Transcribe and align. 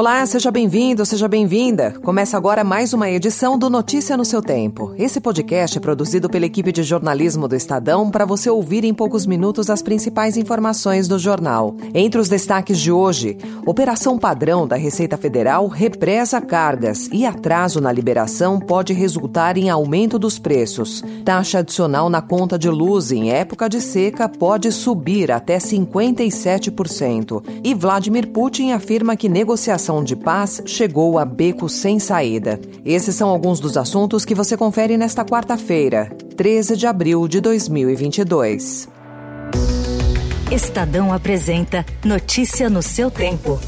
Olá, 0.00 0.24
seja 0.24 0.50
bem-vindo, 0.50 1.04
seja 1.04 1.28
bem-vinda. 1.28 1.92
Começa 2.02 2.34
agora 2.34 2.64
mais 2.64 2.94
uma 2.94 3.10
edição 3.10 3.58
do 3.58 3.68
Notícia 3.68 4.16
no 4.16 4.24
seu 4.24 4.40
Tempo. 4.40 4.94
Esse 4.96 5.20
podcast 5.20 5.76
é 5.76 5.80
produzido 5.80 6.26
pela 6.26 6.46
equipe 6.46 6.72
de 6.72 6.82
jornalismo 6.82 7.46
do 7.46 7.54
Estadão 7.54 8.10
para 8.10 8.24
você 8.24 8.48
ouvir 8.48 8.82
em 8.82 8.94
poucos 8.94 9.26
minutos 9.26 9.68
as 9.68 9.82
principais 9.82 10.38
informações 10.38 11.06
do 11.06 11.18
jornal. 11.18 11.76
Entre 11.92 12.18
os 12.18 12.30
destaques 12.30 12.80
de 12.80 12.90
hoje, 12.90 13.36
operação 13.66 14.18
padrão 14.18 14.66
da 14.66 14.74
Receita 14.74 15.18
Federal 15.18 15.68
represa 15.68 16.40
cargas 16.40 17.06
e 17.12 17.26
atraso 17.26 17.78
na 17.78 17.92
liberação 17.92 18.58
pode 18.58 18.94
resultar 18.94 19.58
em 19.58 19.68
aumento 19.68 20.18
dos 20.18 20.38
preços. 20.38 21.04
Taxa 21.26 21.58
adicional 21.58 22.08
na 22.08 22.22
conta 22.22 22.58
de 22.58 22.70
luz 22.70 23.12
em 23.12 23.32
época 23.32 23.68
de 23.68 23.82
seca 23.82 24.30
pode 24.30 24.72
subir 24.72 25.30
até 25.30 25.58
57%. 25.58 27.44
E 27.62 27.74
Vladimir 27.74 28.28
Putin 28.28 28.70
afirma 28.70 29.14
que 29.14 29.28
negociação 29.28 29.89
de 30.04 30.14
paz 30.14 30.62
chegou 30.64 31.18
a 31.18 31.24
beco 31.24 31.68
sem 31.68 31.98
saída. 31.98 32.60
Esses 32.84 33.16
são 33.16 33.28
alguns 33.28 33.58
dos 33.58 33.76
assuntos 33.76 34.24
que 34.24 34.34
você 34.34 34.56
confere 34.56 34.96
nesta 34.96 35.24
quarta-feira, 35.24 36.08
13 36.36 36.76
de 36.76 36.86
abril 36.86 37.26
de 37.26 37.40
2022. 37.40 38.88
Estadão 40.52 41.12
apresenta 41.12 41.84
Notícia 42.04 42.70
no 42.70 42.82
seu 42.82 43.10
tempo. 43.10 43.58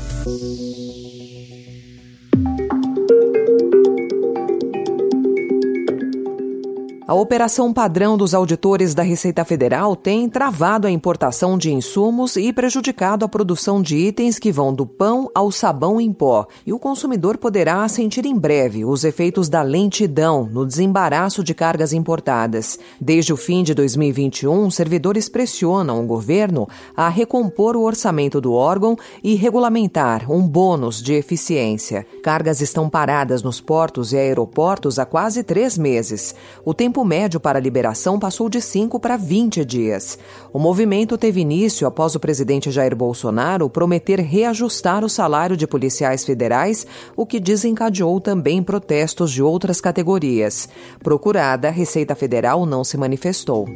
A 7.13 7.15
operação 7.15 7.75
padrão 7.75 8.17
dos 8.17 8.33
auditores 8.33 8.95
da 8.95 9.03
Receita 9.03 9.45
Federal 9.45 9.95
tem 9.95 10.31
travado 10.31 10.87
a 10.87 10.91
importação 10.91 11.59
de 11.59 11.71
insumos 11.71 12.37
e 12.37 12.51
prejudicado 12.55 13.23
a 13.23 13.29
produção 13.29 13.83
de 13.83 13.99
itens 13.99 14.39
que 14.39 14.51
vão 14.51 14.73
do 14.73 14.87
pão 14.87 15.31
ao 15.35 15.53
sabão 15.53 16.01
em 16.01 16.11
pó. 16.11 16.47
E 16.65 16.73
o 16.73 16.79
consumidor 16.79 17.37
poderá 17.37 17.87
sentir 17.87 18.25
em 18.25 18.35
breve 18.35 18.87
os 18.87 19.05
efeitos 19.05 19.51
da 19.51 19.61
lentidão 19.61 20.49
no 20.51 20.65
desembaraço 20.65 21.45
de 21.45 21.53
cargas 21.53 21.93
importadas. 21.93 22.79
Desde 22.99 23.31
o 23.31 23.37
fim 23.37 23.63
de 23.63 23.75
2021, 23.75 24.71
servidores 24.71 25.29
pressionam 25.29 26.03
o 26.03 26.07
governo 26.07 26.67
a 26.97 27.11
recompor 27.11 27.77
o 27.77 27.83
orçamento 27.83 28.41
do 28.41 28.55
órgão 28.55 28.97
e 29.23 29.35
regulamentar 29.35 30.33
um 30.33 30.41
bônus 30.49 31.03
de 31.03 31.13
eficiência. 31.13 32.07
Cargas 32.23 32.63
estão 32.63 32.89
paradas 32.89 33.43
nos 33.43 33.61
portos 33.61 34.15
e 34.15 34.17
aeroportos 34.17 34.99
há 34.99 35.05
quase 35.05 35.43
três 35.43 35.77
meses. 35.77 36.35
O 36.65 36.73
tempo 36.73 37.02
tempo 37.03 37.05
médio 37.05 37.41
para 37.41 37.59
a 37.59 37.63
liberação 37.63 38.19
passou 38.19 38.49
de 38.49 38.61
5 38.61 38.99
para 39.01 39.17
20 39.17 39.65
dias. 39.65 40.19
O 40.53 40.59
movimento 40.59 41.19
teve 41.19 41.41
início 41.41 41.87
após 41.87 42.15
o 42.15 42.21
presidente 42.21 42.71
Jair 42.71 42.95
Bolsonaro 42.95 43.69
prometer 43.69 44.21
reajustar 44.21 45.05
o 45.05 45.09
salário 45.09 45.57
de 45.57 45.67
policiais 45.67 46.25
federais, 46.25 46.87
o 47.17 47.27
que 47.27 47.41
desencadeou 47.41 48.21
também 48.21 48.63
protestos 48.63 49.33
de 49.33 49.43
outras 49.43 49.81
categorias. 49.81 50.69
Procurada, 51.03 51.69
a 51.69 51.73
Receita 51.73 52.15
Federal 52.15 52.65
não 52.65 52.85
se 52.85 52.97
manifestou. 52.97 53.67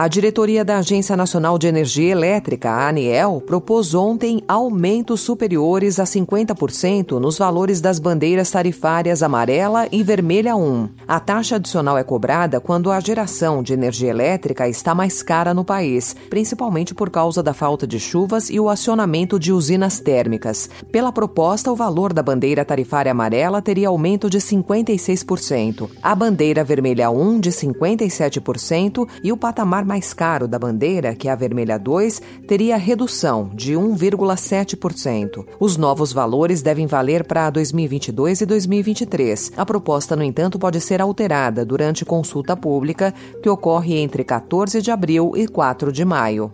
A 0.00 0.08
diretoria 0.08 0.64
da 0.64 0.78
Agência 0.78 1.14
Nacional 1.14 1.58
de 1.58 1.66
Energia 1.66 2.10
Elétrica, 2.10 2.70
a 2.70 2.88
ANEEL, 2.88 3.42
propôs 3.46 3.92
ontem 3.92 4.42
aumentos 4.48 5.20
superiores 5.20 6.00
a 6.00 6.04
50% 6.04 7.18
nos 7.18 7.36
valores 7.36 7.82
das 7.82 7.98
bandeiras 7.98 8.50
tarifárias 8.50 9.22
amarela 9.22 9.86
e 9.92 10.02
vermelha 10.02 10.56
1. 10.56 10.88
A 11.06 11.20
taxa 11.20 11.56
adicional 11.56 11.98
é 11.98 12.02
cobrada 12.02 12.58
quando 12.62 12.90
a 12.90 12.98
geração 12.98 13.62
de 13.62 13.74
energia 13.74 14.08
elétrica 14.08 14.66
está 14.66 14.94
mais 14.94 15.22
cara 15.22 15.52
no 15.52 15.66
país, 15.66 16.16
principalmente 16.30 16.94
por 16.94 17.10
causa 17.10 17.42
da 17.42 17.52
falta 17.52 17.86
de 17.86 18.00
chuvas 18.00 18.48
e 18.48 18.58
o 18.58 18.70
acionamento 18.70 19.38
de 19.38 19.52
usinas 19.52 20.00
térmicas. 20.00 20.70
Pela 20.90 21.12
proposta, 21.12 21.70
o 21.70 21.76
valor 21.76 22.14
da 22.14 22.22
bandeira 22.22 22.64
tarifária 22.64 23.12
amarela 23.12 23.60
teria 23.60 23.88
aumento 23.88 24.30
de 24.30 24.38
56%, 24.38 25.90
a 26.02 26.14
bandeira 26.14 26.64
vermelha 26.64 27.10
1 27.10 27.38
de 27.38 27.50
57% 27.50 29.06
e 29.22 29.30
o 29.30 29.36
patamar 29.36 29.89
mais 29.90 30.14
caro 30.14 30.46
da 30.46 30.56
bandeira, 30.56 31.16
que 31.16 31.26
é 31.26 31.32
a 31.32 31.34
vermelha 31.34 31.76
2, 31.76 32.22
teria 32.46 32.76
redução 32.76 33.50
de 33.52 33.72
1,7%. 33.72 35.44
Os 35.58 35.76
novos 35.76 36.12
valores 36.12 36.62
devem 36.62 36.86
valer 36.86 37.24
para 37.24 37.50
2022 37.50 38.42
e 38.42 38.46
2023. 38.46 39.50
A 39.56 39.66
proposta, 39.66 40.14
no 40.14 40.22
entanto, 40.22 40.60
pode 40.60 40.80
ser 40.80 41.00
alterada 41.00 41.64
durante 41.64 42.04
consulta 42.04 42.56
pública, 42.56 43.12
que 43.42 43.48
ocorre 43.48 43.98
entre 43.98 44.22
14 44.22 44.80
de 44.80 44.92
abril 44.92 45.32
e 45.34 45.48
4 45.48 45.90
de 45.90 46.04
maio. 46.04 46.52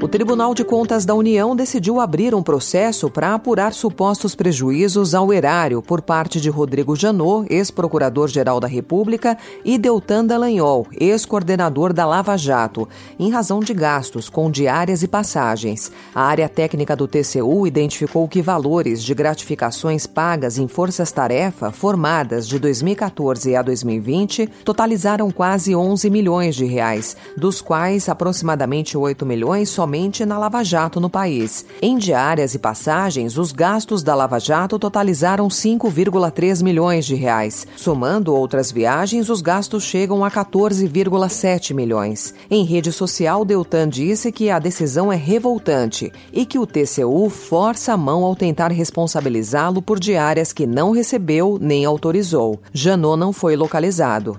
O 0.00 0.06
Tribunal 0.06 0.54
de 0.54 0.62
Contas 0.62 1.04
da 1.04 1.12
União 1.12 1.56
decidiu 1.56 1.98
abrir 1.98 2.32
um 2.32 2.40
processo 2.40 3.10
para 3.10 3.34
apurar 3.34 3.74
supostos 3.74 4.32
prejuízos 4.32 5.12
ao 5.12 5.32
erário 5.32 5.82
por 5.82 6.00
parte 6.00 6.40
de 6.40 6.48
Rodrigo 6.48 6.94
Janot, 6.94 7.52
ex-procurador-geral 7.52 8.60
da 8.60 8.68
República, 8.68 9.36
e 9.64 9.76
Deltan 9.76 10.24
Dallagnol, 10.24 10.86
ex-coordenador 10.92 11.92
da 11.92 12.06
Lava 12.06 12.36
Jato, 12.36 12.88
em 13.18 13.28
razão 13.28 13.58
de 13.58 13.74
gastos 13.74 14.28
com 14.28 14.48
diárias 14.48 15.02
e 15.02 15.08
passagens. 15.08 15.90
A 16.14 16.22
área 16.22 16.48
técnica 16.48 16.94
do 16.94 17.08
TCU 17.08 17.66
identificou 17.66 18.28
que 18.28 18.40
valores 18.40 19.02
de 19.02 19.12
gratificações 19.14 20.06
pagas 20.06 20.58
em 20.58 20.68
forças-tarefa 20.68 21.72
formadas 21.72 22.46
de 22.46 22.60
2014 22.60 23.56
a 23.56 23.62
2020 23.62 24.46
totalizaram 24.64 25.28
quase 25.32 25.74
11 25.74 26.08
milhões 26.08 26.54
de 26.54 26.66
reais, 26.66 27.16
dos 27.36 27.60
quais 27.60 28.08
aproximadamente 28.08 28.96
8 28.96 29.26
milhões 29.26 29.68
somente 29.68 29.87
na 30.26 30.38
Lava 30.38 30.62
Jato 30.62 31.00
no 31.00 31.08
país. 31.08 31.64
Em 31.80 31.96
diárias 31.96 32.54
e 32.54 32.58
passagens, 32.58 33.38
os 33.38 33.52
gastos 33.52 34.02
da 34.02 34.14
Lava 34.14 34.38
Jato 34.38 34.78
totalizaram 34.78 35.48
5,3 35.48 36.62
milhões 36.62 37.06
de 37.06 37.14
reais. 37.14 37.66
Somando 37.74 38.34
outras 38.34 38.70
viagens, 38.70 39.30
os 39.30 39.40
gastos 39.40 39.82
chegam 39.82 40.22
a 40.24 40.30
14,7 40.30 41.74
milhões. 41.74 42.34
Em 42.50 42.64
rede 42.64 42.92
social, 42.92 43.44
Deltan 43.44 43.88
disse 43.88 44.30
que 44.30 44.50
a 44.50 44.58
decisão 44.58 45.10
é 45.10 45.16
revoltante 45.16 46.12
e 46.32 46.44
que 46.44 46.58
o 46.58 46.66
TCU 46.66 47.30
força 47.30 47.94
a 47.94 47.96
mão 47.96 48.24
ao 48.24 48.36
tentar 48.36 48.70
responsabilizá-lo 48.70 49.80
por 49.80 49.98
diárias 49.98 50.52
que 50.52 50.66
não 50.66 50.90
recebeu 50.90 51.58
nem 51.60 51.86
autorizou. 51.86 52.60
Janot 52.72 53.18
não 53.18 53.32
foi 53.32 53.56
localizado. 53.56 54.38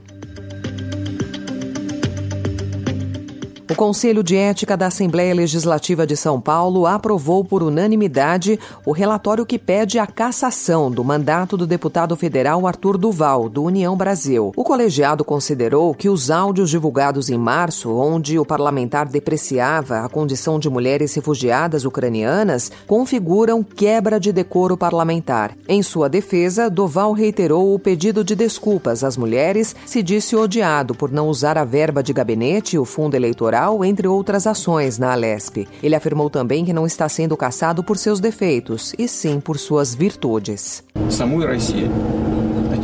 O 3.70 3.76
Conselho 3.76 4.24
de 4.24 4.36
Ética 4.36 4.76
da 4.76 4.88
Assembleia 4.88 5.32
Legislativa 5.32 6.08
de 6.08 6.18
São 6.18 6.42
Paulo 6.42 6.88
aprovou 6.88 7.46
por 7.46 7.62
unanimidade 7.62 8.60
o 8.84 8.92
relatório 8.92 9.46
que 9.46 9.60
pede 9.60 10.00
a 10.00 10.08
cassação 10.08 10.90
do 10.90 11.04
mandato 11.04 11.56
do 11.56 11.68
deputado 11.68 12.16
federal 12.16 12.66
Arthur 12.66 12.98
Duval, 12.98 13.48
do 13.48 13.62
União 13.62 13.96
Brasil. 13.96 14.52
O 14.56 14.64
colegiado 14.64 15.24
considerou 15.24 15.94
que 15.94 16.10
os 16.10 16.32
áudios 16.32 16.72
divulgados 16.72 17.30
em 17.30 17.38
março, 17.38 17.94
onde 17.96 18.40
o 18.40 18.46
parlamentar 18.46 19.08
depreciava 19.08 20.00
a 20.00 20.10
condição 20.10 20.58
de 20.58 20.68
mulheres 20.68 21.14
refugiadas 21.14 21.86
ucranianas, 21.86 22.72
configuram 22.88 23.62
quebra 23.62 24.20
de 24.20 24.32
decoro 24.32 24.76
parlamentar. 24.76 25.56
Em 25.68 25.84
sua 25.84 26.10
defesa, 26.10 26.72
Duval 26.72 27.14
reiterou 27.14 27.76
o 27.76 27.78
pedido 27.78 28.24
de 28.24 28.36
desculpas 28.36 29.04
às 29.04 29.16
mulheres, 29.16 29.76
se 29.86 30.02
disse 30.02 30.36
odiado 30.36 30.96
por 30.96 31.12
não 31.12 31.28
usar 31.28 31.56
a 31.56 31.64
verba 31.64 32.02
de 32.02 32.12
gabinete 32.14 32.76
e 32.76 32.80
o 32.80 32.84
fundo 32.84 33.14
eleitoral 33.14 33.59
entre 33.85 34.07
outras 34.07 34.47
ações 34.47 34.99
na 34.99 35.13
Alesp. 35.13 35.67
Ele 35.83 35.95
afirmou 35.95 36.29
também 36.29 36.65
que 36.65 36.73
não 36.73 36.87
está 36.87 37.09
sendo 37.09 37.37
caçado 37.37 37.83
por 37.83 37.97
seus 37.97 38.21
defeitos, 38.21 38.95
e 38.99 39.09
sim 39.09 39.41
por 39.41 39.59
suas 39.59 39.95
virtudes. 39.95 40.83
Самой 41.09 41.47
России 41.47 41.89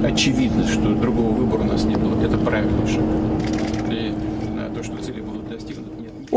очевидно, 0.05 0.67
что 0.67 0.95
другого 0.95 1.33
выбора 1.33 1.63
у 1.63 1.67
нас 1.67 1.85
не 1.85 1.97
было. 1.97 2.21
Это 2.23 2.37
правильный 2.39 2.87
шаг. 2.87 3.64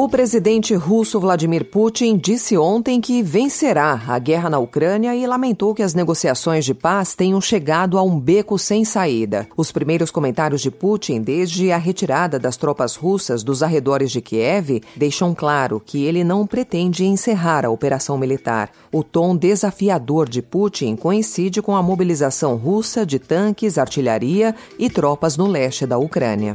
O 0.01 0.09
presidente 0.09 0.77
russo 0.77 1.19
Vladimir 1.19 1.65
Putin 1.65 2.19
disse 2.19 2.57
ontem 2.57 3.01
que 3.01 3.21
vencerá 3.21 4.01
a 4.07 4.17
guerra 4.21 4.49
na 4.49 4.57
Ucrânia 4.57 5.13
e 5.13 5.27
lamentou 5.27 5.75
que 5.75 5.83
as 5.83 5.93
negociações 5.93 6.65
de 6.65 6.73
paz 6.73 7.17
tenham 7.17 7.41
chegado 7.41 7.99
a 7.99 8.03
um 8.05 8.17
beco 8.21 8.57
sem 8.61 8.85
saída. 8.85 9.49
Os 9.57 9.73
primeiros 9.73 10.13
comentários 10.13 10.61
de 10.61 10.71
Putin 10.71 11.21
desde 11.21 11.73
a 11.73 11.77
retirada 11.77 12.39
das 12.39 12.57
tropas 12.57 12.95
russas 12.95 13.43
dos 13.43 13.61
arredores 13.61 14.13
de 14.13 14.21
Kiev 14.21 14.81
deixam 14.95 15.35
claro 15.35 15.83
que 15.85 16.05
ele 16.05 16.23
não 16.23 16.47
pretende 16.47 17.05
encerrar 17.05 17.67
a 17.67 17.71
operação 17.71 18.17
militar. 18.17 18.71
O 18.93 19.03
tom 19.03 19.35
desafiador 19.35 20.29
de 20.29 20.41
Putin 20.41 20.95
coincide 20.95 21.61
com 21.61 21.75
a 21.75 21.83
mobilização 21.83 22.55
russa 22.55 23.05
de 23.05 23.19
tanques, 23.19 23.77
artilharia 23.77 24.55
e 24.79 24.89
tropas 24.89 25.37
no 25.37 25.49
leste 25.49 25.85
da 25.85 25.99
Ucrânia. 25.99 26.55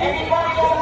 Anybody 0.00 0.77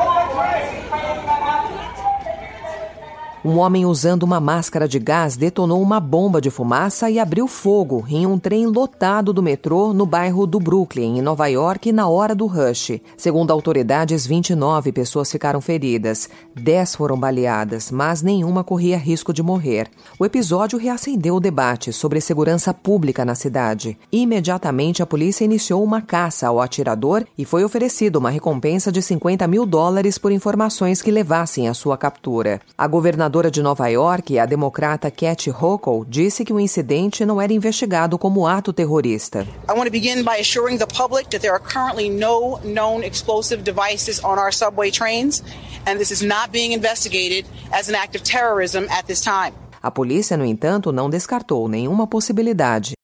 Um 3.47 3.59
homem 3.59 3.87
usando 3.87 4.25
uma 4.25 4.41
máscara 4.41 4.89
de 4.89 4.99
gás 4.99 5.37
detonou 5.37 5.81
uma 5.81 6.01
bomba 6.01 6.41
de 6.41 6.51
fumaça 6.51 7.09
e 7.09 7.17
abriu 7.17 7.47
fogo 7.47 8.05
em 8.09 8.27
um 8.27 8.41
trem 8.41 8.67
lotado 8.67 9.33
do 9.33 9.41
metrô 9.41 9.93
no 9.93 10.05
bairro 10.05 10.49
do 10.49 10.59
Brooklyn, 10.59 11.19
em 11.19 11.23
Nova 11.23 11.47
York, 11.47 11.93
na 11.93 12.09
hora 12.09 12.35
do 12.35 12.47
rush. 12.47 13.01
Segundo 13.17 13.53
autoridades, 13.53 14.27
29 14.27 14.91
pessoas 14.91 15.31
ficaram 15.31 15.61
feridas. 15.61 16.29
10 16.57 16.97
foram 16.97 17.17
baleadas, 17.17 17.89
mas 17.93 18.21
nenhuma 18.21 18.65
corria 18.65 18.99
risco 18.99 19.33
de 19.33 19.45
morrer. 19.45 19.89
O 20.19 20.27
episódio 20.27 20.77
reacendeu 20.77 21.37
o 21.37 21.41
debate 21.41 21.93
sobre 21.93 22.21
segurança 22.21 22.75
pública 22.75 23.25
na 23.25 23.37
cidade. 23.37 23.97
Imediatamente, 24.11 25.05
a 25.05 25.07
polícia 25.07 25.45
iniciou 25.45 25.85
uma 25.85 26.03
caça 26.03 26.49
ao 26.49 26.61
atirador 26.61 27.25
e 27.39 27.45
foi 27.45 27.63
oferecida 27.63 28.19
uma 28.19 28.29
recompensa 28.29 28.91
de 28.91 29.01
50 29.01 29.47
mil 29.47 29.65
dólares 29.65 30.19
por 30.19 30.33
informações 30.33 31.01
que 31.01 31.13
levassem 31.13 31.69
à 31.69 31.75
sua 31.75 31.97
captura. 31.97 32.61
A 32.77 32.89
governadora 32.89 33.36
governadora 33.37 33.51
de 33.51 33.63
Nova 33.63 33.89
York, 33.89 34.39
a 34.39 34.47
democrata 34.47 35.11
Kathy 35.11 35.51
Hochul, 35.51 36.07
disse 36.09 36.45
que 36.45 36.53
o 36.53 36.61
incidente 36.61 37.25
não 37.27 37.41
era 37.41 37.53
investigado 37.53 38.19
como 38.19 38.47
ato 38.47 38.73
terrorista. 38.73 39.47
I 39.69 39.73
want 39.73 39.85
to 39.85 39.91
begin 39.91 40.23
by 40.23 40.41
assuring 40.41 40.79
the 40.79 40.87
public 40.87 41.29
that 41.31 41.41
there 41.41 41.53
are 41.53 41.61
currently 41.63 42.09
no 42.09 42.59
known 42.65 43.05
explosive 43.05 43.63
devices 43.63 44.23
on 44.25 44.39
our 44.39 44.53
subway 44.53 44.91
trains, 44.91 45.43
and 45.87 45.99
this 45.99 46.11
is 46.11 46.23
not 46.23 46.51
being 46.51 46.73
investigated 46.73 47.45
as 47.73 47.89
an 47.89 47.95
act 47.95 48.17
of 48.17 48.23
terrorism 48.23 48.87
at 48.89 49.07
this 49.07 49.21
time. 49.21 49.53
A 49.83 49.91
polícia, 49.91 50.37
no 50.37 50.45
entanto, 50.45 50.91
não 50.91 51.11
descartou 51.11 51.69
nenhuma 51.69 52.07
possibilidade. 52.07 52.95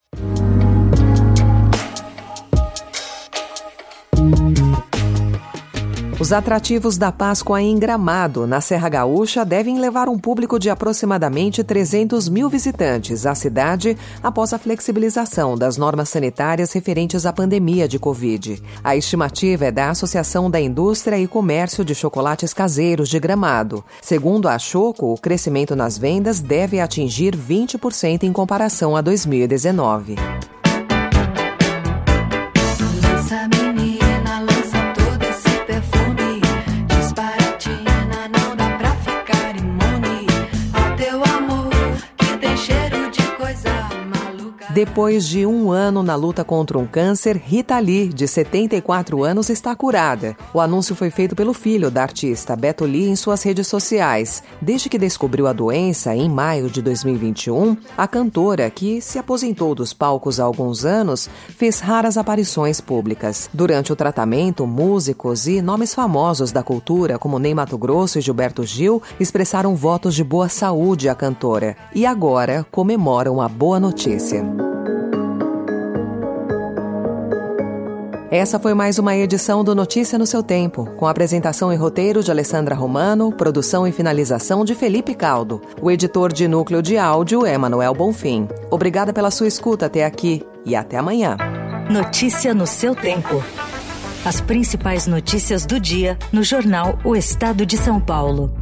Os 6.22 6.32
atrativos 6.32 6.96
da 6.96 7.10
Páscoa 7.10 7.60
em 7.60 7.76
Gramado, 7.76 8.46
na 8.46 8.60
Serra 8.60 8.88
Gaúcha, 8.88 9.44
devem 9.44 9.80
levar 9.80 10.08
um 10.08 10.16
público 10.16 10.56
de 10.56 10.70
aproximadamente 10.70 11.64
300 11.64 12.28
mil 12.28 12.48
visitantes 12.48 13.26
à 13.26 13.34
cidade 13.34 13.98
após 14.22 14.52
a 14.52 14.58
flexibilização 14.58 15.58
das 15.58 15.76
normas 15.76 16.10
sanitárias 16.10 16.72
referentes 16.72 17.26
à 17.26 17.32
pandemia 17.32 17.88
de 17.88 17.98
Covid. 17.98 18.62
A 18.84 18.94
estimativa 18.94 19.64
é 19.64 19.72
da 19.72 19.90
Associação 19.90 20.48
da 20.48 20.60
Indústria 20.60 21.18
e 21.18 21.26
Comércio 21.26 21.84
de 21.84 21.92
Chocolates 21.92 22.54
Caseiros 22.54 23.08
de 23.08 23.18
Gramado. 23.18 23.84
Segundo 24.00 24.48
a 24.48 24.56
Choco, 24.60 25.12
o 25.12 25.18
crescimento 25.18 25.74
nas 25.74 25.98
vendas 25.98 26.38
deve 26.38 26.78
atingir 26.78 27.36
20% 27.36 28.22
em 28.22 28.32
comparação 28.32 28.94
a 28.94 29.00
2019. 29.00 30.14
Depois 44.72 45.28
de 45.28 45.44
um 45.44 45.70
ano 45.70 46.02
na 46.02 46.14
luta 46.14 46.42
contra 46.42 46.78
um 46.78 46.86
câncer, 46.86 47.36
Rita 47.36 47.78
Lee, 47.78 48.08
de 48.08 48.26
74 48.26 49.22
anos, 49.22 49.50
está 49.50 49.76
curada. 49.76 50.34
O 50.54 50.62
anúncio 50.62 50.96
foi 50.96 51.10
feito 51.10 51.36
pelo 51.36 51.52
filho 51.52 51.90
da 51.90 52.00
artista, 52.00 52.56
Beto 52.56 52.86
Lee, 52.86 53.10
em 53.10 53.14
suas 53.14 53.42
redes 53.42 53.66
sociais. 53.66 54.42
Desde 54.62 54.88
que 54.88 54.96
descobriu 54.96 55.46
a 55.46 55.52
doença, 55.52 56.16
em 56.16 56.26
maio 56.26 56.70
de 56.70 56.80
2021, 56.80 57.76
a 57.98 58.08
cantora, 58.08 58.70
que 58.70 59.02
se 59.02 59.18
aposentou 59.18 59.74
dos 59.74 59.92
palcos 59.92 60.40
há 60.40 60.44
alguns 60.44 60.86
anos, 60.86 61.28
fez 61.50 61.78
raras 61.78 62.16
aparições 62.16 62.80
públicas. 62.80 63.50
Durante 63.52 63.92
o 63.92 63.96
tratamento, 63.96 64.66
músicos 64.66 65.46
e 65.46 65.60
nomes 65.60 65.94
famosos 65.94 66.50
da 66.50 66.62
cultura, 66.62 67.18
como 67.18 67.38
Ney 67.38 67.54
Mato 67.54 67.76
Grosso 67.76 68.18
e 68.18 68.22
Gilberto 68.22 68.64
Gil, 68.64 69.02
expressaram 69.20 69.76
votos 69.76 70.14
de 70.14 70.24
boa 70.24 70.48
saúde 70.48 71.10
à 71.10 71.14
cantora. 71.14 71.76
E 71.94 72.06
agora 72.06 72.66
comemoram 72.70 73.38
a 73.38 73.50
boa 73.50 73.78
notícia. 73.78 74.61
Essa 78.32 78.58
foi 78.58 78.72
mais 78.72 78.98
uma 78.98 79.14
edição 79.14 79.62
do 79.62 79.74
Notícia 79.74 80.18
no 80.18 80.24
seu 80.24 80.42
Tempo, 80.42 80.86
com 80.96 81.06
apresentação 81.06 81.70
e 81.70 81.76
roteiro 81.76 82.22
de 82.22 82.30
Alessandra 82.30 82.74
Romano, 82.74 83.30
produção 83.30 83.86
e 83.86 83.92
finalização 83.92 84.64
de 84.64 84.74
Felipe 84.74 85.14
Caldo. 85.14 85.60
O 85.82 85.90
editor 85.90 86.32
de 86.32 86.48
núcleo 86.48 86.80
de 86.80 86.96
áudio 86.96 87.44
é 87.44 87.58
Manuel 87.58 87.92
Bonfim. 87.92 88.48
Obrigada 88.70 89.12
pela 89.12 89.30
sua 89.30 89.48
escuta 89.48 89.84
até 89.84 90.06
aqui 90.06 90.42
e 90.64 90.74
até 90.74 90.96
amanhã. 90.96 91.36
Notícia 91.90 92.54
no 92.54 92.66
seu 92.66 92.94
tempo. 92.94 93.44
As 94.24 94.40
principais 94.40 95.06
notícias 95.06 95.66
do 95.66 95.78
dia 95.78 96.16
no 96.32 96.42
jornal 96.42 96.98
O 97.04 97.14
Estado 97.14 97.66
de 97.66 97.76
São 97.76 98.00
Paulo. 98.00 98.61